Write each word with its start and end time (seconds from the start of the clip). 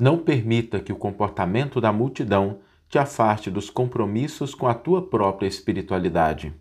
Não 0.00 0.16
permita 0.16 0.80
que 0.80 0.94
o 0.94 0.96
comportamento 0.96 1.78
da 1.78 1.92
multidão 1.92 2.60
te 2.88 2.98
afaste 2.98 3.50
dos 3.50 3.68
compromissos 3.68 4.54
com 4.54 4.66
a 4.66 4.72
tua 4.72 5.02
própria 5.02 5.46
espiritualidade. 5.46 6.54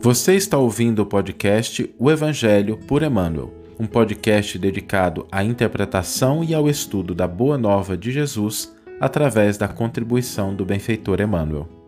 Você 0.00 0.34
está 0.34 0.58
ouvindo 0.58 1.02
o 1.02 1.06
podcast 1.06 1.94
O 1.96 2.10
Evangelho 2.10 2.76
por 2.78 3.04
Emmanuel, 3.04 3.54
um 3.78 3.86
podcast 3.86 4.58
dedicado 4.58 5.28
à 5.30 5.44
interpretação 5.44 6.42
e 6.42 6.52
ao 6.52 6.68
estudo 6.68 7.14
da 7.14 7.28
Boa 7.28 7.56
Nova 7.56 7.96
de 7.96 8.10
Jesus 8.10 8.74
através 9.00 9.56
da 9.56 9.68
contribuição 9.68 10.52
do 10.52 10.64
benfeitor 10.64 11.20
Emmanuel. 11.20 11.83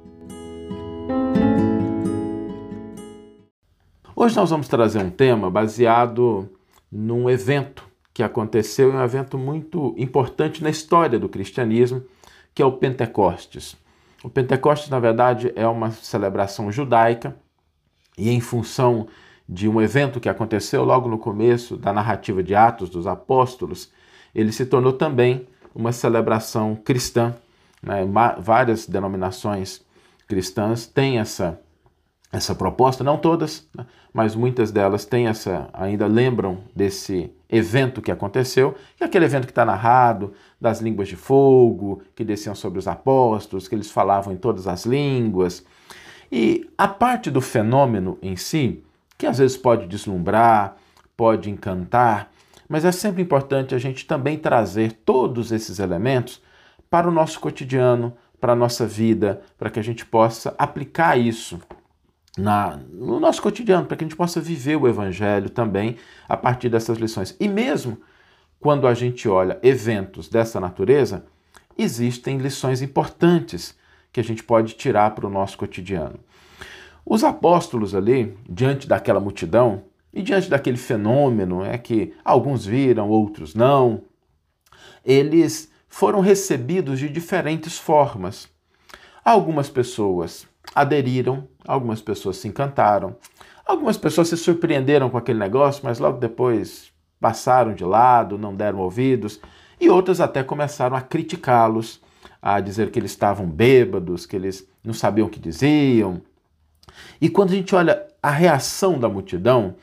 Hoje 4.27 4.35
nós 4.35 4.51
vamos 4.51 4.67
trazer 4.67 4.99
um 4.99 5.09
tema 5.09 5.49
baseado 5.49 6.51
num 6.91 7.31
evento 7.31 7.85
que 8.13 8.25
aconteceu, 8.25 8.93
um 8.93 9.01
evento 9.01 9.39
muito 9.39 9.95
importante 9.97 10.65
na 10.65 10.69
história 10.69 11.17
do 11.17 11.29
cristianismo, 11.29 12.03
que 12.53 12.61
é 12.61 12.67
o 12.67 12.73
Pentecostes. 12.73 13.77
O 14.25 14.29
Pentecostes, 14.29 14.91
na 14.91 14.99
verdade, 14.99 15.53
é 15.55 15.65
uma 15.69 15.93
celebração 15.93 16.73
judaica 16.73 17.37
e 18.19 18.29
em 18.29 18.41
função 18.41 19.07
de 19.49 19.69
um 19.69 19.81
evento 19.81 20.19
que 20.19 20.29
aconteceu 20.29 20.83
logo 20.83 21.09
no 21.09 21.19
começo 21.19 21.77
da 21.77 21.93
narrativa 21.93 22.43
de 22.43 22.53
Atos 22.53 22.91
dos 22.91 23.07
Apóstolos, 23.07 23.93
ele 24.35 24.51
se 24.51 24.67
tornou 24.67 24.95
também 24.95 25.47
uma 25.73 25.93
celebração 25.93 26.75
cristã. 26.75 27.33
Né? 27.81 28.05
Várias 28.41 28.89
denominações 28.89 29.87
cristãs 30.27 30.85
têm 30.85 31.21
essa, 31.21 31.61
essa 32.37 32.55
proposta, 32.55 33.03
não 33.03 33.17
todas, 33.17 33.67
né? 33.75 33.87
mas 34.13 34.35
muitas 34.35 34.71
delas 34.71 35.07
têm 35.07 35.27
essa, 35.27 35.71
ainda 35.73 36.07
lembram 36.07 36.59
desse 36.75 37.31
evento 37.49 38.03
que 38.03 38.11
aconteceu, 38.11 38.75
que 38.95 39.03
é 39.03 39.07
aquele 39.07 39.25
evento 39.25 39.47
que 39.47 39.53
está 39.53 39.65
narrado, 39.65 40.35
das 40.61 40.81
línguas 40.81 41.09
de 41.09 41.17
fogo, 41.17 42.03
que 42.15 42.25
desciam 42.25 42.55
sobre 42.55 42.79
os 42.79 42.87
apóstolos, 42.87 43.67
que 43.67 43.75
eles 43.75 43.91
falavam 43.91 44.35
em 44.35 44.37
todas 44.37 44.67
as 44.67 44.85
línguas. 44.85 45.65
E 46.31 46.69
a 46.77 46.87
parte 46.87 47.31
do 47.31 47.41
fenômeno 47.41 48.19
em 48.21 48.37
si, 48.37 48.83
que 49.17 49.27
às 49.27 49.39
vezes 49.39 49.57
pode 49.57 49.87
deslumbrar, 49.87 50.77
pode 51.17 51.49
encantar, 51.49 52.31
mas 52.69 52.85
é 52.85 52.93
sempre 52.93 53.23
importante 53.23 53.75
a 53.75 53.79
gente 53.79 54.07
também 54.07 54.37
trazer 54.37 54.93
todos 54.93 55.53
esses 55.53 55.79
elementos 55.79 56.43
para 56.91 57.09
o 57.09 57.13
nosso 57.13 57.41
cotidiano, 57.41 58.13
para 58.39 58.53
a 58.53 58.57
nossa 58.57 58.87
vida, 58.87 59.41
para 59.57 59.71
que 59.71 59.81
a 59.81 59.83
gente 59.83 60.05
possa 60.05 60.55
aplicar 60.59 61.19
isso 61.19 61.59
na, 62.37 62.79
no 62.93 63.19
nosso 63.19 63.41
cotidiano, 63.41 63.87
para 63.87 63.97
que 63.97 64.05
a 64.05 64.07
gente 64.07 64.17
possa 64.17 64.41
viver 64.41 64.77
o 64.77 64.87
Evangelho 64.87 65.49
também 65.49 65.97
a 66.29 66.37
partir 66.37 66.69
dessas 66.69 66.99
lições. 66.99 67.35
E 67.41 67.49
mesmo 67.49 67.99
quando 68.61 68.87
a 68.87 68.95
gente 68.95 69.29
olha 69.29 69.59
eventos 69.63 70.29
dessa 70.29 70.59
natureza, 70.59 71.25
existem 71.79 72.39
lições 72.39 72.83
importantes 72.83 73.77
que 74.13 74.21
a 74.21 74.25
gente 74.25 74.43
pode 74.43 74.75
tirar 74.75 75.15
para 75.15 75.27
o 75.27 75.31
nosso 75.31 75.59
cotidiano. 75.59 76.19
Os 77.05 77.23
apóstolos 77.23 77.95
ali, 77.95 78.37
diante 78.49 78.89
daquela 78.89 79.21
multidão, 79.21 79.85
e 80.13 80.23
diante 80.23 80.49
daquele 80.49 80.79
fenômeno 80.79 81.63
é 81.63 81.77
que 81.77 82.15
alguns 82.25 82.65
viram, 82.65 83.09
outros 83.09 83.55
não, 83.55 84.03
eles 85.05 85.71
foram 85.89 86.21
recebidos 86.21 86.99
de 86.99 87.09
diferentes 87.09 87.79
formas. 87.79 88.49
Algumas 89.25 89.69
pessoas 89.69 90.47
aderiram, 90.75 91.47
algumas 91.67 92.01
pessoas 92.01 92.37
se 92.37 92.49
encantaram, 92.49 93.17
algumas 93.65 93.97
pessoas 93.97 94.29
se 94.29 94.37
surpreenderam 94.37 95.11
com 95.11 95.19
aquele 95.19 95.39
negócio, 95.39 95.83
mas 95.85 95.99
logo 95.99 96.19
depois 96.19 96.91
passaram 97.21 97.75
de 97.75 97.85
lado, 97.85 98.39
não 98.39 98.55
deram 98.55 98.79
ouvidos, 98.79 99.41
e 99.81 99.89
outras 99.89 100.21
até 100.21 100.43
começaram 100.43 100.97
a 100.97 101.01
criticá-los, 101.01 102.01
a 102.41 102.61
dizer 102.61 102.91
que 102.91 102.99
eles 102.99 103.11
estavam 103.11 103.47
bêbados, 103.47 104.27
que 104.27 104.37
eles 104.37 104.69
não 104.85 104.95
sabiam 104.95 105.27
o 105.27 105.31
que 105.31 105.41
diziam. 105.41 106.23
E 107.21 107.29
quando 107.29 107.51
a 107.51 107.55
gente 107.55 107.75
olha 107.75 108.07
a 108.23 108.31
reação 108.31 108.99
da 108.99 109.09
multidão, 109.09 109.75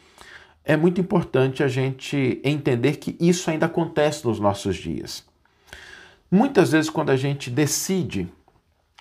é 0.64 0.78
muito 0.78 1.02
importante 1.02 1.62
a 1.62 1.68
gente 1.68 2.40
entender 2.44 2.98
que 2.98 3.18
isso 3.20 3.50
ainda 3.50 3.66
acontece 3.66 4.26
nos 4.26 4.40
nossos 4.40 4.78
dias. 4.78 5.26
Muitas 6.32 6.72
vezes, 6.72 6.90
quando 6.90 7.10
a 7.10 7.18
gente 7.18 7.50
decide 7.50 8.28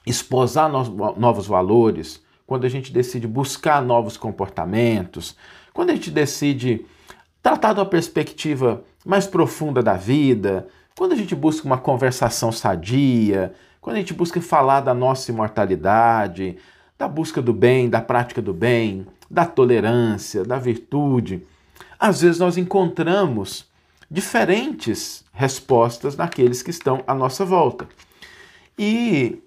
esposar 0.04 0.69
novos 0.69 1.47
valores, 1.47 2.21
quando 2.52 2.66
a 2.66 2.68
gente 2.68 2.92
decide 2.92 3.26
buscar 3.26 3.80
novos 3.80 4.18
comportamentos, 4.18 5.34
quando 5.72 5.88
a 5.88 5.94
gente 5.94 6.10
decide 6.10 6.84
tratar 7.42 7.72
de 7.72 7.80
uma 7.80 7.86
perspectiva 7.86 8.84
mais 9.06 9.26
profunda 9.26 9.82
da 9.82 9.94
vida, 9.94 10.68
quando 10.94 11.12
a 11.12 11.16
gente 11.16 11.34
busca 11.34 11.64
uma 11.64 11.78
conversação 11.78 12.52
sadia, 12.52 13.54
quando 13.80 13.96
a 13.96 14.00
gente 14.00 14.12
busca 14.12 14.38
falar 14.42 14.82
da 14.82 14.92
nossa 14.92 15.30
imortalidade, 15.30 16.58
da 16.98 17.08
busca 17.08 17.41
do 17.41 17.54
bem, 17.54 17.88
da 17.88 18.02
prática 18.02 18.42
do 18.42 18.52
bem, 18.52 19.06
da 19.30 19.46
tolerância, 19.46 20.44
da 20.44 20.58
virtude, 20.58 21.46
às 21.98 22.20
vezes 22.20 22.38
nós 22.38 22.58
encontramos 22.58 23.66
diferentes 24.10 25.24
respostas 25.32 26.16
naqueles 26.16 26.62
que 26.62 26.68
estão 26.68 27.02
à 27.06 27.14
nossa 27.14 27.46
volta. 27.46 27.88
E 28.78 29.42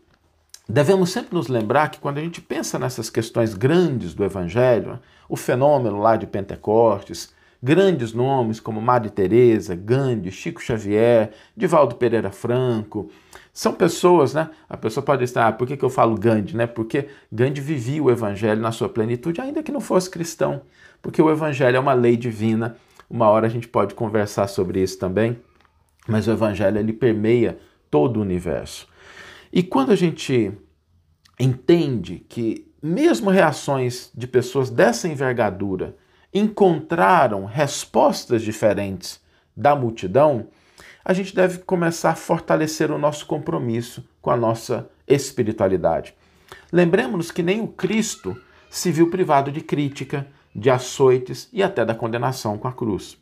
devemos 0.68 1.12
sempre 1.12 1.36
nos 1.36 1.48
lembrar 1.48 1.90
que 1.90 2.00
quando 2.00 2.18
a 2.18 2.22
gente 2.22 2.42
pensa 2.42 2.80
nessas 2.80 3.10
questões 3.10 3.54
grandes 3.54 4.14
do 4.14 4.24
Evangelho, 4.24 5.00
o 5.30 5.36
fenômeno 5.36 6.00
lá 6.00 6.16
de 6.16 6.28
Pentecostes, 6.28 7.34
grandes 7.62 8.14
nomes 8.14 8.60
como 8.60 8.82
Madre 8.82 9.10
Teresa, 9.10 9.76
Gandhi, 9.76 10.32
Chico 10.32 10.62
Xavier, 10.62 11.32
Divaldo 11.56 11.96
Pereira 11.96 12.32
Franco, 12.32 13.10
são 13.54 13.74
pessoas, 13.74 14.34
né? 14.34 14.50
A 14.70 14.76
pessoa 14.76 15.04
pode 15.04 15.24
estar, 15.24 15.48
ah, 15.48 15.52
por 15.52 15.66
que, 15.66 15.78
que 15.78 15.86
eu 15.86 15.90
falo 15.90 16.18
Gandhi, 16.18 16.56
né? 16.58 16.68
Porque 16.68 17.08
Gandhi 17.32 17.62
vivia 17.62 18.04
o 18.04 18.12
evangelho 18.12 18.62
na 18.62 18.72
sua 18.72 18.90
plenitude, 18.90 19.40
ainda 19.40 19.64
que 19.64 19.72
não 19.72 19.80
fosse 19.80 20.10
cristão 20.10 20.62
porque 21.06 21.22
o 21.22 21.30
Evangelho 21.30 21.78
é 21.78 21.80
uma 21.80 21.94
lei 21.94 22.18
divina. 22.18 22.78
Uma 23.08 23.30
hora 23.30 23.46
a 23.46 23.50
gente 23.50 23.68
pode 23.68 23.94
conversar 23.94 24.48
sobre 24.48 24.82
isso 24.82 24.98
também, 24.98 25.38
mas 26.08 26.28
o 26.28 26.32
Evangelho 26.32 26.80
ele 26.80 26.92
permeia 26.92 27.60
todo 27.92 28.18
o 28.18 28.22
universo. 28.22 28.88
E 29.56 29.64
quando 29.64 29.94
a 29.94 29.96
gente 29.96 30.52
entende 31.40 32.26
que 32.28 32.70
mesmo 32.84 33.30
reações 33.30 34.12
de 34.14 34.28
pessoas 34.28 34.70
dessa 34.70 35.08
envergadura 35.08 35.96
encontraram 36.34 37.46
respostas 37.46 38.42
diferentes 38.42 39.22
da 39.56 39.74
multidão, 39.74 40.50
a 41.06 41.14
gente 41.14 41.34
deve 41.34 41.60
começar 41.60 42.10
a 42.10 42.16
fortalecer 42.16 42.92
o 42.92 42.98
nosso 42.98 43.26
compromisso 43.26 44.06
com 44.22 44.30
a 44.30 44.36
nossa 44.36 44.90
espiritualidade. 45.08 46.14
Lembremos-nos 46.70 47.32
que 47.32 47.42
nem 47.42 47.62
o 47.62 47.70
Cristo 47.70 48.36
se 48.70 48.92
viu 48.92 49.10
privado 49.10 49.54
de 49.54 49.62
crítica, 49.62 50.28
de 50.54 50.70
açoites 50.70 51.48
e 51.54 51.64
até 51.64 51.86
da 51.86 51.96
condenação 51.96 52.58
com 52.58 52.68
a 52.68 52.74
cruz. 52.74 53.18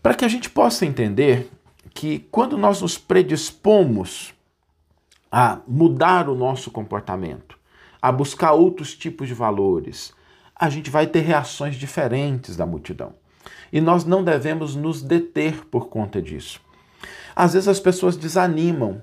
Para 0.00 0.14
que 0.14 0.24
a 0.24 0.28
gente 0.28 0.48
possa 0.48 0.86
entender 0.86 1.50
que 1.92 2.20
quando 2.30 2.56
nós 2.56 2.80
nos 2.80 2.96
predispomos 2.96 4.37
a 5.30 5.58
mudar 5.66 6.28
o 6.28 6.34
nosso 6.34 6.70
comportamento, 6.70 7.58
a 8.00 8.10
buscar 8.10 8.52
outros 8.52 8.94
tipos 8.94 9.28
de 9.28 9.34
valores, 9.34 10.12
a 10.54 10.68
gente 10.68 10.90
vai 10.90 11.06
ter 11.06 11.20
reações 11.20 11.76
diferentes 11.76 12.56
da 12.56 12.66
multidão. 12.66 13.12
E 13.72 13.80
nós 13.80 14.04
não 14.04 14.24
devemos 14.24 14.74
nos 14.74 15.02
deter 15.02 15.64
por 15.66 15.88
conta 15.88 16.20
disso. 16.20 16.60
Às 17.34 17.52
vezes 17.52 17.68
as 17.68 17.78
pessoas 17.78 18.16
desanimam 18.16 19.02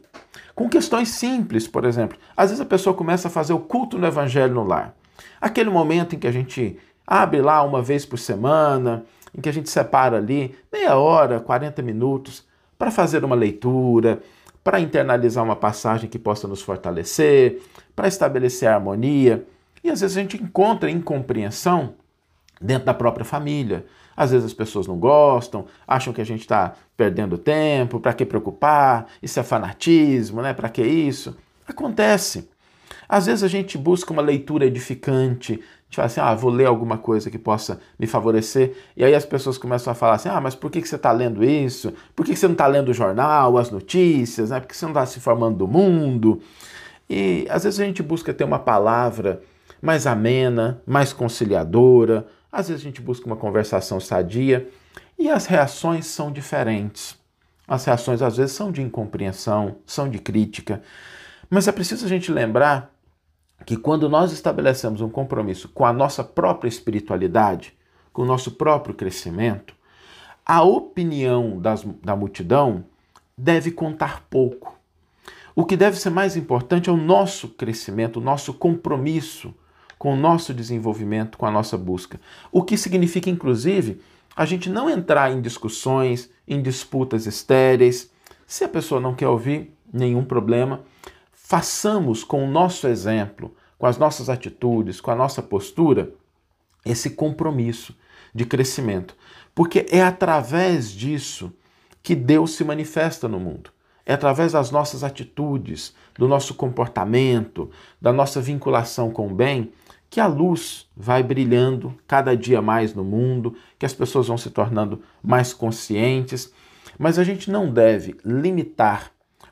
com 0.54 0.68
questões 0.68 1.10
simples, 1.10 1.68
por 1.68 1.86
exemplo. 1.86 2.18
Às 2.36 2.50
vezes 2.50 2.62
a 2.62 2.66
pessoa 2.66 2.96
começa 2.96 3.28
a 3.28 3.32
fazer 3.32 3.54
o 3.54 3.60
culto 3.60 3.98
no 3.98 4.08
evangelho 4.08 4.54
no 4.54 4.64
lar. 4.64 4.94
Aquele 5.40 5.70
momento 5.70 6.16
em 6.16 6.20
que 6.20 6.28
a 6.28 6.32
gente 6.32 6.78
Abre 7.08 7.42
lá 7.42 7.62
uma 7.62 7.82
vez 7.82 8.06
por 8.06 8.18
semana, 8.18 9.06
em 9.36 9.40
que 9.40 9.50
a 9.50 9.54
gente 9.54 9.70
separa 9.70 10.18
ali 10.18 10.56
meia 10.72 10.96
hora, 10.98 11.40
40 11.40 11.82
minutos, 11.82 12.44
para 12.78 12.90
fazer 12.90 13.24
uma 13.24 13.36
leitura, 13.36 14.22
para 14.66 14.80
internalizar 14.80 15.44
uma 15.44 15.56
passagem 15.56 16.10
que 16.10 16.18
possa 16.18 16.48
nos 16.48 16.60
fortalecer, 16.64 17.62
para 17.96 18.08
estabelecer 18.08 18.68
harmonia. 18.68 19.46
E 19.84 19.92
às 19.92 20.02
vezes 20.02 20.18
a 20.18 20.20
gente 20.20 20.42
encontra 20.42 20.90
incompreensão 20.90 21.94
dentro 22.60 22.88
da 22.88 22.94
própria 22.94 23.24
família. 23.24 23.86
Às 24.18 24.32
vezes 24.32 24.44
as 24.44 24.54
pessoas 24.54 24.88
não 24.88 24.98
gostam, 24.98 25.68
acham 25.88 26.12
que 26.12 26.20
a 26.20 26.26
gente 26.26 26.40
está 26.40 26.74
perdendo 26.98 27.38
tempo, 27.38 28.00
para 28.00 28.12
que 28.12 28.26
preocupar, 28.26 29.06
isso 29.22 29.40
é 29.40 29.44
fanatismo, 29.44 30.42
né? 30.42 30.52
Para 30.52 30.70
que 30.70 30.82
isso? 30.82 31.38
Acontece. 31.68 32.50
Às 33.08 33.26
vezes 33.26 33.44
a 33.44 33.48
gente 33.48 33.78
busca 33.78 34.12
uma 34.12 34.22
leitura 34.22 34.66
edificante, 34.66 35.54
a 35.54 35.56
gente 35.56 35.96
fala 35.96 36.06
assim, 36.08 36.22
ah, 36.22 36.34
vou 36.34 36.52
ler 36.52 36.66
alguma 36.66 36.98
coisa 36.98 37.30
que 37.30 37.38
possa 37.38 37.80
me 37.98 38.08
favorecer, 38.08 38.76
e 38.98 39.04
aí 39.04 39.14
as 39.14 39.26
pessoas 39.26 39.58
começam 39.58 39.92
a 39.92 39.96
falar 39.96 40.16
assim, 40.16 40.30
ah, 40.30 40.42
mas 40.42 40.56
por 40.56 40.72
que 40.72 40.86
você 40.86 40.96
está 40.96 41.12
lendo 41.12 41.44
isso? 41.44 41.94
Por 42.16 42.26
que 42.26 42.36
você 42.36 42.48
não 42.48 42.54
está 42.54 42.68
lendo 42.68 42.90
o 42.90 42.94
jornal, 42.94 43.58
as 43.58 43.70
notícias? 43.70 44.50
Né? 44.50 44.60
Por 44.60 44.68
que 44.68 44.76
você 44.76 44.86
não 44.86 44.92
está 44.92 45.06
se 45.06 45.20
informando 45.20 45.58
do 45.58 45.68
mundo? 45.68 46.42
E 47.10 47.46
às 47.50 47.64
vezes 47.64 47.80
a 47.80 47.86
gente 47.86 48.02
busca 48.02 48.34
ter 48.34 48.44
uma 48.44 48.60
palavra 48.60 49.42
mais 49.82 50.08
amena, 50.08 50.82
mais 50.86 51.14
conciliadora, 51.14 52.26
às 52.52 52.70
vezes 52.70 52.82
a 52.82 52.86
gente 52.86 53.02
busca 53.02 53.26
uma 53.28 53.36
conversação 53.36 54.00
sadia 54.00 54.68
e 55.20 55.30
as 55.30 55.46
reações 55.46 56.08
são 56.08 56.32
diferentes. 56.32 57.16
As 57.68 57.86
reações 57.86 58.22
às 58.22 58.38
vezes 58.38 58.56
são 58.56 58.72
de 58.72 58.82
incompreensão, 58.82 59.78
são 59.86 60.10
de 60.10 60.20
crítica, 60.20 60.82
mas 61.50 61.68
é 61.68 61.72
preciso 61.72 62.06
a 62.06 62.10
gente 62.10 62.32
lembrar 62.32 62.95
que 63.66 63.76
quando 63.76 64.08
nós 64.08 64.32
estabelecemos 64.32 65.02
um 65.02 65.10
compromisso 65.10 65.68
com 65.70 65.86
a 65.86 65.94
nossa 65.94 66.24
própria 66.24 66.70
espiritualidade, 66.70 67.74
com 68.14 68.22
o 68.22 68.26
nosso 68.26 68.52
próprio 68.52 68.94
crescimento, 68.94 69.74
a 70.46 70.62
opinião 70.62 71.60
das, 71.60 71.84
da 72.04 72.16
multidão 72.16 72.86
deve 73.38 73.72
contar 73.72 74.24
pouco. 74.30 74.78
O 75.56 75.66
que 75.66 75.76
deve 75.76 75.98
ser 75.98 76.10
mais 76.10 76.36
importante 76.38 76.90
é 76.90 76.94
o 76.94 76.98
nosso 76.98 77.48
crescimento, 77.50 78.18
o 78.18 78.24
nosso 78.24 78.54
compromisso 78.54 79.54
com 79.98 80.14
o 80.14 80.18
nosso 80.18 80.54
desenvolvimento, 80.54 81.38
com 81.38 81.46
a 81.46 81.52
nossa 81.52 81.78
busca. 81.78 82.20
O 82.52 82.62
que 82.62 82.78
significa, 82.78 83.30
inclusive, 83.30 84.02
a 84.36 84.46
gente 84.46 84.70
não 84.70 84.90
entrar 84.90 85.32
em 85.32 85.42
discussões, 85.42 86.30
em 86.48 86.62
disputas 86.62 87.26
estéreis. 87.26 88.12
Se 88.46 88.64
a 88.64 88.70
pessoa 88.70 89.00
não 89.00 89.16
quer 89.16 89.30
ouvir, 89.30 89.74
nenhum 89.92 90.24
problema. 90.24 90.82
Façamos 91.48 92.24
com 92.24 92.44
o 92.44 92.50
nosso 92.50 92.88
exemplo, 92.88 93.56
com 93.78 93.86
as 93.86 94.00
nossas 94.00 94.32
atitudes, 94.32 95.00
com 95.00 95.12
a 95.12 95.16
nossa 95.16 95.44
postura, 95.44 96.12
esse 96.84 97.12
compromisso 97.12 97.96
de 98.34 98.46
crescimento. 98.46 99.16
Porque 99.54 99.86
é 99.92 100.02
através 100.02 100.90
disso 100.90 101.54
que 102.02 102.16
Deus 102.16 102.56
se 102.56 102.64
manifesta 102.64 103.28
no 103.28 103.40
mundo. 103.40 103.70
É 104.08 104.14
através 104.16 104.54
das 104.54 104.72
nossas 104.72 105.04
atitudes, 105.04 105.94
do 106.18 106.28
nosso 106.28 106.56
comportamento, 106.56 107.70
da 108.02 108.12
nossa 108.12 108.42
vinculação 108.42 109.12
com 109.12 109.28
o 109.28 109.36
bem, 109.36 109.72
que 110.10 110.20
a 110.20 110.26
luz 110.26 110.90
vai 110.98 111.22
brilhando 111.22 111.96
cada 112.08 112.36
dia 112.36 112.60
mais 112.60 112.96
no 112.96 113.04
mundo, 113.04 113.56
que 113.78 113.86
as 113.86 113.94
pessoas 113.94 114.30
vão 114.30 114.38
se 114.38 114.50
tornando 114.50 115.04
mais 115.22 115.54
conscientes. 115.54 116.52
Mas 116.98 117.20
a 117.20 117.24
gente 117.24 117.52
não 117.52 117.72
deve 117.72 118.18
limitar 118.26 119.12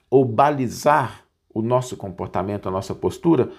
ou 0.10 0.26
balizar 0.26 1.23
o 1.54 1.62
nosso 1.62 1.96
comportamento, 1.96 2.68
a 2.68 2.72
nossa 2.72 2.96
postura, 2.96 3.52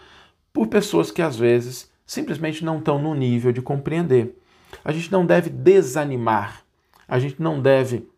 por 0.53 0.67
pessoas 0.67 1.11
que 1.11 1.23
às 1.23 1.37
vezes 1.37 1.91
simplesmente 2.07 2.65
não 2.65 2.79
estão 2.79 3.01
no 3.01 3.15
nível 3.15 3.53
de 3.53 3.63
compreender. 3.63 4.39
A 4.85 4.93
gente 4.93 5.11
não 5.11 5.25
deve 5.25 5.51
desanimar, 5.51 6.63
a 7.07 7.19
gente 7.19 7.41
não 7.41 7.61
deve 7.61 8.09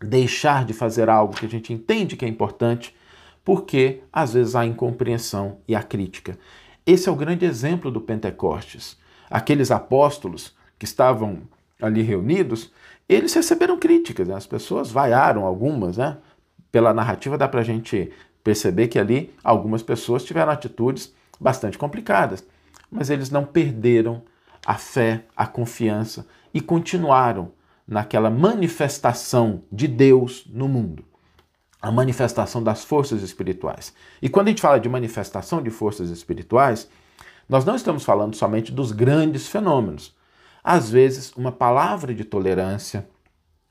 deixar 0.00 0.64
de 0.64 0.72
fazer 0.72 1.08
algo 1.08 1.34
que 1.34 1.46
a 1.46 1.48
gente 1.48 1.72
entende 1.72 2.16
que 2.16 2.24
é 2.24 2.28
importante, 2.28 2.94
porque 3.44 4.02
às 4.12 4.34
vezes 4.34 4.54
há 4.54 4.64
incompreensão 4.66 5.58
e 5.66 5.74
a 5.74 5.82
crítica. 5.82 6.38
Esse 6.84 7.08
é 7.08 7.12
o 7.12 7.16
grande 7.16 7.44
exemplo 7.44 7.90
do 7.90 8.00
Pentecostes. 8.00 8.98
Aqueles 9.30 9.70
apóstolos 9.70 10.54
que 10.78 10.84
estavam 10.84 11.42
ali 11.80 12.02
reunidos, 12.02 12.72
eles 13.08 13.32
receberam 13.34 13.78
críticas, 13.78 14.28
né? 14.28 14.34
as 14.34 14.46
pessoas 14.46 14.90
vaiaram 14.90 15.44
algumas, 15.44 15.96
né? 15.96 16.18
Pela 16.70 16.92
narrativa 16.92 17.38
dá 17.38 17.48
para 17.48 17.60
a 17.60 17.64
gente 17.64 18.12
perceber 18.46 18.86
que 18.86 18.96
ali 18.96 19.34
algumas 19.42 19.82
pessoas 19.82 20.22
tiveram 20.22 20.52
atitudes 20.52 21.12
bastante 21.40 21.76
complicadas, 21.76 22.46
mas 22.88 23.10
eles 23.10 23.28
não 23.28 23.44
perderam 23.44 24.22
a 24.64 24.74
fé, 24.74 25.24
a 25.36 25.48
confiança 25.48 26.24
e 26.54 26.60
continuaram 26.60 27.50
naquela 27.88 28.30
manifestação 28.30 29.64
de 29.70 29.88
Deus 29.88 30.46
no 30.48 30.68
mundo 30.68 31.04
a 31.82 31.90
manifestação 31.90 32.62
das 32.62 32.84
forças 32.84 33.20
espirituais. 33.22 33.92
E 34.22 34.28
quando 34.28 34.46
a 34.46 34.50
gente 34.50 34.62
fala 34.62 34.78
de 34.78 34.88
manifestação 34.88 35.60
de 35.60 35.70
forças 35.70 36.10
espirituais, 36.10 36.88
nós 37.48 37.64
não 37.64 37.74
estamos 37.74 38.04
falando 38.04 38.34
somente 38.34 38.72
dos 38.72 38.92
grandes 38.92 39.46
fenômenos. 39.46 40.14
Às 40.64 40.90
vezes, 40.90 41.32
uma 41.36 41.52
palavra 41.52 42.14
de 42.14 42.24
tolerância, 42.24 43.08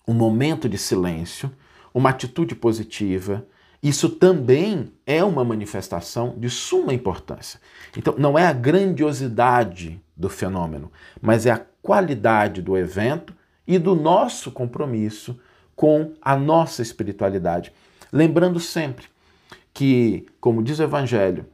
um 0.07 0.13
momento 0.13 0.69
de 0.69 0.77
silêncio, 0.77 1.51
uma 1.93 2.09
atitude 2.09 2.55
positiva, 2.55 3.45
isso 3.87 4.09
também 4.09 4.91
é 5.05 5.23
uma 5.23 5.43
manifestação 5.43 6.33
de 6.39 6.49
suma 6.49 6.91
importância. 6.91 7.59
Então, 7.95 8.15
não 8.17 8.35
é 8.35 8.47
a 8.47 8.51
grandiosidade 8.51 10.01
do 10.17 10.27
fenômeno, 10.27 10.91
mas 11.21 11.45
é 11.45 11.51
a 11.51 11.63
qualidade 11.83 12.63
do 12.63 12.75
evento 12.75 13.31
e 13.67 13.77
do 13.77 13.95
nosso 13.95 14.51
compromisso 14.51 15.39
com 15.75 16.13
a 16.19 16.35
nossa 16.35 16.81
espiritualidade. 16.81 17.71
Lembrando 18.11 18.59
sempre 18.59 19.05
que, 19.71 20.25
como 20.39 20.63
diz 20.63 20.79
o 20.79 20.83
Evangelho, 20.83 21.45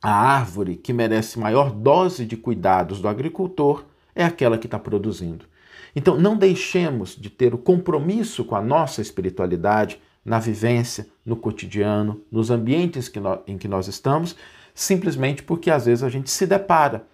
a 0.00 0.12
árvore 0.12 0.76
que 0.76 0.92
merece 0.92 1.36
maior 1.36 1.72
dose 1.72 2.24
de 2.24 2.36
cuidados 2.36 3.00
do 3.00 3.08
agricultor 3.08 3.84
é 4.14 4.24
aquela 4.24 4.56
que 4.56 4.68
está 4.68 4.78
produzindo. 4.78 5.46
Então, 5.96 6.16
não 6.16 6.36
deixemos 6.36 7.16
de 7.16 7.28
ter 7.28 7.54
o 7.54 7.58
compromisso 7.58 8.44
com 8.44 8.54
a 8.54 8.62
nossa 8.62 9.02
espiritualidade 9.02 9.98
na 10.26 10.40
vivência, 10.40 11.06
no 11.24 11.36
cotidiano, 11.36 12.20
nos 12.32 12.50
ambientes 12.50 13.08
que 13.08 13.20
em 13.46 13.56
que 13.56 13.68
nós 13.68 13.86
estamos, 13.86 14.34
simplesmente 14.74 15.44
porque 15.44 15.70
às 15.70 15.86
vezes 15.86 16.02
a 16.02 16.08
gente 16.08 16.28
se 16.30 16.44
depara 16.44 17.06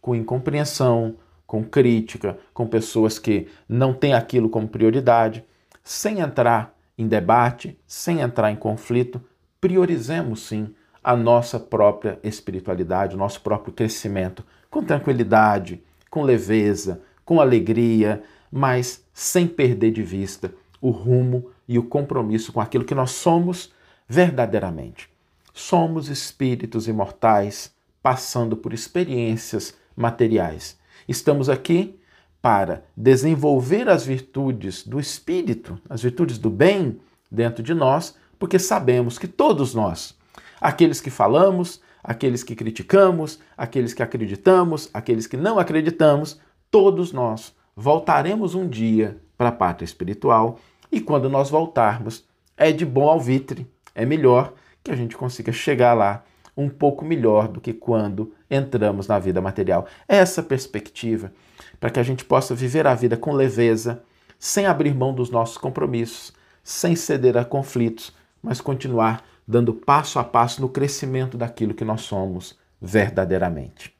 com 0.00 0.14
incompreensão, 0.14 1.16
com 1.48 1.64
crítica, 1.64 2.38
com 2.54 2.68
pessoas 2.68 3.18
que 3.18 3.48
não 3.68 3.92
têm 3.92 4.14
aquilo 4.14 4.48
como 4.48 4.68
prioridade, 4.68 5.44
sem 5.82 6.20
entrar 6.20 6.72
em 6.96 7.08
debate, 7.08 7.76
sem 7.88 8.20
entrar 8.20 8.52
em 8.52 8.56
conflito, 8.56 9.20
priorizemos 9.60 10.46
sim 10.46 10.72
a 11.02 11.16
nossa 11.16 11.58
própria 11.58 12.20
espiritualidade, 12.22 13.16
o 13.16 13.18
nosso 13.18 13.40
próprio 13.40 13.74
crescimento, 13.74 14.44
com 14.70 14.84
tranquilidade, 14.84 15.82
com 16.08 16.22
leveza, 16.22 17.02
com 17.24 17.40
alegria, 17.40 18.22
mas 18.50 19.04
sem 19.12 19.48
perder 19.48 19.90
de 19.90 20.04
vista 20.04 20.54
o 20.80 20.90
rumo 20.90 21.50
e 21.70 21.78
o 21.78 21.84
compromisso 21.84 22.52
com 22.52 22.60
aquilo 22.60 22.84
que 22.84 22.96
nós 22.96 23.12
somos 23.12 23.72
verdadeiramente. 24.08 25.08
Somos 25.54 26.08
espíritos 26.08 26.88
imortais 26.88 27.72
passando 28.02 28.56
por 28.56 28.74
experiências 28.74 29.72
materiais. 29.96 30.76
Estamos 31.08 31.48
aqui 31.48 31.96
para 32.42 32.82
desenvolver 32.96 33.88
as 33.88 34.04
virtudes 34.04 34.84
do 34.84 34.98
espírito, 34.98 35.78
as 35.88 36.02
virtudes 36.02 36.38
do 36.38 36.50
bem 36.50 37.00
dentro 37.30 37.62
de 37.62 37.72
nós, 37.72 38.16
porque 38.36 38.58
sabemos 38.58 39.16
que 39.16 39.28
todos 39.28 39.72
nós, 39.72 40.18
aqueles 40.60 41.00
que 41.00 41.08
falamos, 41.08 41.80
aqueles 42.02 42.42
que 42.42 42.56
criticamos, 42.56 43.38
aqueles 43.56 43.94
que 43.94 44.02
acreditamos, 44.02 44.90
aqueles 44.92 45.28
que 45.28 45.36
não 45.36 45.56
acreditamos, 45.56 46.40
todos 46.68 47.12
nós 47.12 47.54
voltaremos 47.76 48.56
um 48.56 48.68
dia 48.68 49.20
para 49.38 49.50
a 49.50 49.52
pátria 49.52 49.84
espiritual 49.84 50.58
e 50.90 51.00
quando 51.00 51.28
nós 51.28 51.50
voltarmos, 51.50 52.24
é 52.56 52.72
de 52.72 52.84
bom 52.84 53.08
alvitre, 53.08 53.66
é 53.94 54.04
melhor 54.04 54.52
que 54.82 54.90
a 54.90 54.96
gente 54.96 55.16
consiga 55.16 55.52
chegar 55.52 55.94
lá 55.94 56.24
um 56.56 56.68
pouco 56.68 57.04
melhor 57.04 57.48
do 57.48 57.60
que 57.60 57.72
quando 57.72 58.34
entramos 58.50 59.06
na 59.06 59.18
vida 59.18 59.40
material. 59.40 59.86
Essa 60.06 60.42
perspectiva 60.42 61.32
para 61.78 61.90
que 61.90 62.00
a 62.00 62.02
gente 62.02 62.24
possa 62.24 62.54
viver 62.54 62.86
a 62.86 62.94
vida 62.94 63.16
com 63.16 63.32
leveza, 63.32 64.02
sem 64.38 64.66
abrir 64.66 64.94
mão 64.94 65.14
dos 65.14 65.30
nossos 65.30 65.56
compromissos, 65.56 66.32
sem 66.62 66.94
ceder 66.94 67.36
a 67.36 67.44
conflitos, 67.44 68.14
mas 68.42 68.60
continuar 68.60 69.24
dando 69.46 69.72
passo 69.72 70.18
a 70.18 70.24
passo 70.24 70.60
no 70.60 70.68
crescimento 70.68 71.36
daquilo 71.36 71.74
que 71.74 71.84
nós 71.84 72.02
somos 72.02 72.58
verdadeiramente. 72.80 73.94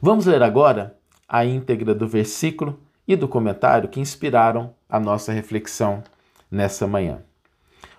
Vamos 0.00 0.26
ler 0.26 0.42
agora 0.42 0.96
a 1.28 1.44
íntegra 1.44 1.94
do 1.94 2.06
versículo 2.06 2.78
e 3.06 3.14
do 3.16 3.28
comentário 3.28 3.88
que 3.88 4.00
inspiraram 4.00 4.74
a 4.88 4.98
nossa 4.98 5.32
reflexão 5.32 6.02
nessa 6.50 6.86
manhã. 6.86 7.20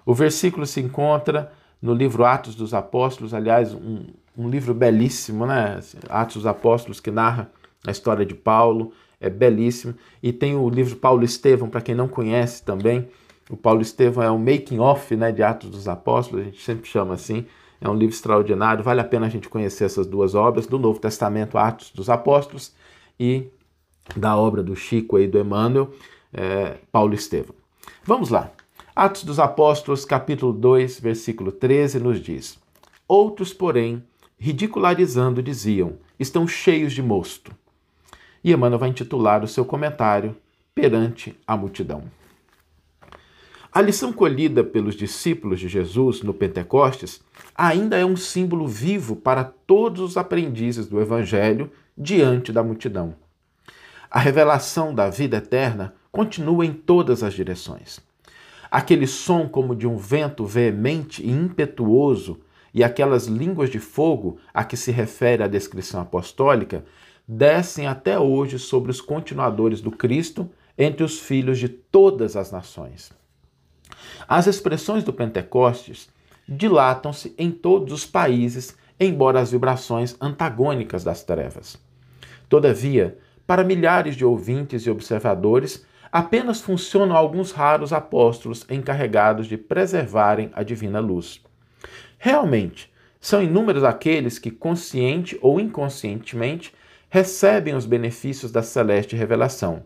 O 0.06 0.14
versículo 0.14 0.66
se 0.66 0.80
encontra 0.80 1.52
no 1.82 1.94
livro 1.94 2.26
Atos 2.26 2.56
dos 2.56 2.74
Apóstolos, 2.74 3.34
aliás, 3.34 3.74
um, 3.74 4.06
um 4.38 4.50
livro 4.50 4.74
belíssimo, 4.74 5.46
né? 5.46 5.80
Atos 6.10 6.38
dos 6.38 6.46
Apóstolos, 6.46 7.00
que 7.00 7.12
narra 7.12 7.52
a 7.86 7.92
história 7.92 8.26
de 8.26 8.34
Paulo, 8.34 8.92
é 9.20 9.30
belíssimo. 9.30 9.96
E 10.22 10.32
tem 10.32 10.56
o 10.56 10.70
livro 10.70 10.96
Paulo 10.96 11.24
Estevão, 11.24 11.70
para 11.70 11.82
quem 11.82 11.96
não 11.96 12.08
conhece 12.08 12.64
também. 12.64 13.08
O 13.50 13.56
Paulo 13.56 13.82
Estevão 13.82 14.24
é 14.24 14.32
um 14.32 14.38
making 14.38 14.80
off 14.80 15.16
né, 15.16 15.32
de 15.32 15.42
Atos 15.42 15.70
dos 15.70 15.88
Apóstolos, 15.88 16.42
a 16.42 16.46
gente 16.46 16.62
sempre 16.62 16.88
chama 16.88 17.14
assim. 17.14 17.46
É 17.80 17.88
um 17.88 17.94
livro 17.94 18.16
extraordinário, 18.16 18.84
vale 18.84 19.02
a 19.02 19.04
pena 19.04 19.28
a 19.28 19.30
gente 19.30 19.48
conhecer 19.48 19.86
essas 19.86 20.08
duas 20.08 20.34
obras, 20.36 20.66
do 20.66 20.80
Novo 20.80 21.00
Testamento, 21.00 21.58
Atos 21.58 21.92
dos 21.92 22.10
Apóstolos, 22.10 22.74
e 23.20 23.48
da 24.16 24.36
obra 24.38 24.64
do 24.64 24.76
Chico 24.76 25.20
e 25.20 25.28
do 25.28 25.40
Emmanuel, 25.40 25.92
é, 26.34 26.78
Paulo 26.92 27.14
Estevão. 27.14 27.56
Vamos 28.04 28.30
lá. 28.30 28.52
Atos 28.96 29.24
dos 29.24 29.40
Apóstolos, 29.40 30.06
capítulo 30.06 30.52
2, 30.52 31.00
versículo 31.00 31.52
13, 31.52 32.00
nos 32.00 32.20
diz: 32.20 32.58
Outros, 33.08 33.54
porém, 33.54 34.04
ridicularizando, 34.38 35.42
diziam: 35.44 35.98
estão 36.20 36.48
cheios 36.48 36.94
de 36.94 37.02
mosto. 37.02 37.52
E 38.44 38.52
Emmanuel 38.52 38.80
vai 38.80 38.90
intitular 38.90 39.44
o 39.44 39.48
seu 39.48 39.66
comentário 39.66 40.36
Perante 40.74 41.36
a 41.46 41.58
Multidão. 41.58 42.04
A 43.72 43.82
lição 43.82 44.12
colhida 44.12 44.64
pelos 44.64 44.96
discípulos 44.96 45.60
de 45.60 45.68
Jesus 45.68 46.24
no 46.24 46.34
Pentecostes 46.34 47.22
ainda 47.54 47.98
é 47.98 48.06
um 48.06 48.16
símbolo 48.16 48.68
vivo 48.68 49.16
para 49.16 49.44
todos 49.44 50.02
os 50.02 50.18
aprendizes 50.18 50.88
do 50.88 51.00
Evangelho 51.00 51.70
diante 51.96 52.52
da 52.52 52.64
multidão. 52.64 53.14
A 54.10 54.20
revelação 54.20 54.94
da 54.94 55.10
vida 55.10 55.38
eterna 55.38 55.94
continua 56.12 56.66
em 56.66 56.74
todas 56.74 57.24
as 57.24 57.34
direções. 57.34 58.00
Aquele 58.72 59.08
som 59.08 59.48
como 59.48 59.76
de 59.76 59.88
um 59.88 59.98
vento 59.98 60.46
veemente 60.46 61.24
e 61.24 61.30
impetuoso 61.30 62.40
e 62.74 62.84
aquelas 62.84 63.28
línguas 63.28 63.70
de 63.70 63.80
fogo 63.80 64.38
a 64.54 64.64
que 64.64 64.78
se 64.78 64.92
refere 64.92 65.44
a 65.44 65.48
descrição 65.48 66.02
apostólica 66.02 66.84
descem 67.28 67.88
até 67.88 68.18
hoje 68.18 68.58
sobre 68.58 68.92
os 68.92 69.02
continuadores 69.02 69.82
do 69.82 69.92
Cristo 69.92 70.50
entre 70.78 71.04
os 71.04 71.20
filhos 71.20 71.60
de 71.60 71.68
todas 71.68 72.36
as 72.36 72.52
nações. 72.52 73.12
As 74.28 74.48
expressões 74.48 75.04
do 75.04 75.12
Pentecostes 75.12 76.10
dilatam-se 76.48 77.34
em 77.38 77.52
todos 77.52 77.92
os 77.92 78.06
países, 78.06 78.78
embora 79.00 79.40
as 79.40 79.52
vibrações 79.52 80.16
antagônicas 80.22 81.04
das 81.04 81.24
trevas. 81.24 81.78
Todavia, 82.48 83.18
para 83.48 83.64
milhares 83.64 84.16
de 84.18 84.26
ouvintes 84.26 84.84
e 84.84 84.90
observadores, 84.90 85.86
apenas 86.12 86.60
funcionam 86.62 87.16
alguns 87.16 87.52
raros 87.52 87.94
apóstolos 87.94 88.66
encarregados 88.70 89.48
de 89.48 89.58
preservarem 89.58 90.52
a 90.54 90.64
divina 90.64 91.00
luz. 91.00 91.42
Realmente, 92.20 92.92
são 93.20 93.42
inúmeros 93.42 93.84
aqueles 93.84 94.38
que, 94.38 94.52
consciente 94.52 95.38
ou 95.42 95.60
inconscientemente, 95.60 96.74
recebem 97.10 97.74
os 97.74 97.86
benefícios 97.86 98.52
da 98.52 98.62
celeste 98.62 99.16
revelação. 99.16 99.84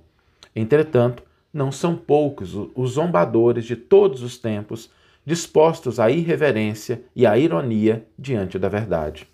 Entretanto, 0.55 1.23
não 1.53 1.71
são 1.71 1.95
poucos 1.95 2.55
os 2.75 2.91
zombadores 2.91 3.65
de 3.65 3.75
todos 3.75 4.23
os 4.23 4.37
tempos 4.37 4.89
dispostos 5.25 5.99
à 5.99 6.09
irreverência 6.09 7.03
e 7.15 7.25
à 7.25 7.37
ironia 7.37 8.05
diante 8.17 8.57
da 8.57 8.69
verdade. 8.69 9.27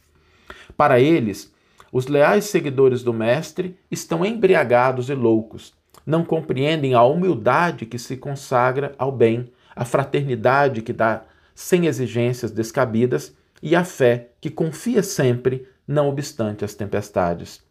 Para 0.76 1.00
eles, 1.00 1.54
os 1.92 2.08
leais 2.08 2.46
seguidores 2.46 3.04
do 3.04 3.14
Mestre 3.14 3.78
estão 3.90 4.26
embriagados 4.26 5.10
e 5.10 5.14
loucos, 5.14 5.74
não 6.06 6.24
compreendem 6.24 6.94
a 6.94 7.04
humildade 7.04 7.86
que 7.86 8.00
se 8.00 8.18
consagra 8.18 8.94
ao 8.98 9.12
bem, 9.12 9.52
a 9.76 9.86
fraternidade 9.86 10.82
que 10.82 10.94
dá 10.94 11.24
sem 11.54 11.86
exigências 11.86 12.52
descabidas 12.52 13.36
e 13.62 13.76
a 13.76 13.84
fé 13.84 14.30
que 14.40 14.50
confia 14.50 15.04
sempre, 15.04 15.68
não 15.88 16.08
obstante 16.10 16.64
as 16.64 16.74
tempestades. 16.74 17.62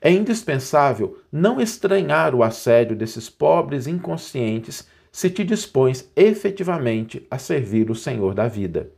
É 0.00 0.10
indispensável 0.10 1.18
não 1.32 1.60
estranhar 1.60 2.34
o 2.34 2.42
assédio 2.42 2.94
desses 2.94 3.30
pobres 3.30 3.86
inconscientes 3.86 4.86
se 5.10 5.30
te 5.30 5.42
dispões 5.42 6.10
efetivamente 6.14 7.26
a 7.30 7.38
servir 7.38 7.90
o 7.90 7.94
Senhor 7.94 8.34
da 8.34 8.46
vida. 8.46 8.90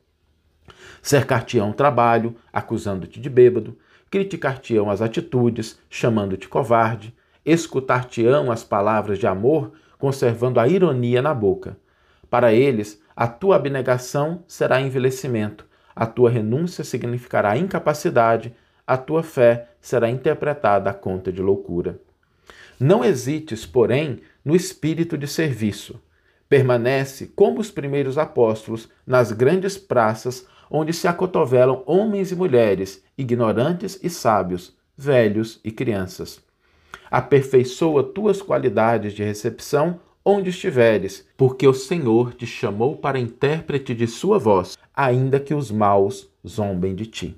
Cercar-te-ão 1.00 1.72
trabalho, 1.72 2.34
acusando-te 2.52 3.20
de 3.20 3.30
bêbado, 3.30 3.78
criticar-te-ão 4.10 4.90
as 4.90 5.00
atitudes, 5.02 5.78
chamando-te 5.88 6.48
covarde, 6.48 7.14
escutar-te-ão 7.44 8.50
as 8.50 8.64
palavras 8.64 9.18
de 9.18 9.26
amor, 9.26 9.72
conservando 9.98 10.60
a 10.60 10.68
ironia 10.68 11.22
na 11.22 11.34
boca. 11.34 11.76
Para 12.30 12.52
eles, 12.52 13.02
a 13.16 13.26
tua 13.26 13.56
abnegação 13.56 14.42
será 14.46 14.80
envelhecimento, 14.80 15.66
a 15.94 16.06
tua 16.06 16.30
renúncia 16.30 16.84
significará 16.84 17.56
incapacidade, 17.56 18.54
a 18.86 18.96
tua 18.96 19.22
fé 19.22 19.70
será 19.80 20.08
interpretada 20.08 20.90
à 20.90 20.94
conta 20.94 21.32
de 21.32 21.42
loucura. 21.42 22.00
Não 22.78 23.04
hesites, 23.04 23.66
porém, 23.66 24.20
no 24.44 24.54
espírito 24.54 25.18
de 25.18 25.26
serviço. 25.26 26.00
Permanece, 26.48 27.26
como 27.34 27.60
os 27.60 27.70
primeiros 27.70 28.16
apóstolos, 28.16 28.88
nas 29.06 29.32
grandes 29.32 29.76
praças 29.76 30.46
onde 30.70 30.92
se 30.92 31.08
acotovelam 31.08 31.82
homens 31.86 32.30
e 32.30 32.36
mulheres, 32.36 33.02
ignorantes 33.16 33.98
e 34.02 34.10
sábios, 34.10 34.76
velhos 34.96 35.60
e 35.64 35.70
crianças. 35.70 36.40
Aperfeiçoa 37.10 38.02
tuas 38.02 38.42
qualidades 38.42 39.12
de 39.14 39.22
recepção 39.22 40.00
onde 40.24 40.50
estiveres, 40.50 41.26
porque 41.36 41.66
o 41.66 41.72
Senhor 41.72 42.34
te 42.34 42.46
chamou 42.46 42.96
para 42.96 43.18
intérprete 43.18 43.94
de 43.94 44.06
sua 44.06 44.38
voz, 44.38 44.76
ainda 44.94 45.40
que 45.40 45.54
os 45.54 45.70
maus 45.70 46.28
zombem 46.46 46.94
de 46.94 47.06
ti. 47.06 47.36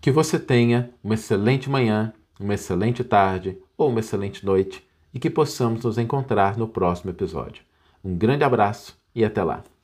Que 0.00 0.10
você 0.10 0.38
tenha 0.38 0.90
uma 1.02 1.14
excelente 1.14 1.70
manhã, 1.70 2.12
uma 2.38 2.54
excelente 2.54 3.02
tarde 3.02 3.56
ou 3.76 3.88
uma 3.88 4.00
excelente 4.00 4.44
noite 4.44 4.86
e 5.14 5.18
que 5.18 5.30
possamos 5.30 5.82
nos 5.82 5.96
encontrar 5.96 6.58
no 6.58 6.68
próximo 6.68 7.10
episódio. 7.10 7.62
Um 8.04 8.14
grande 8.14 8.44
abraço 8.44 8.98
e 9.14 9.24
até 9.24 9.42
lá! 9.42 9.75